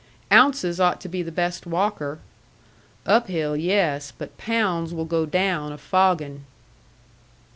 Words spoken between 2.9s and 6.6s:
"Up hill, yes. But Pounds will go down a foggin'."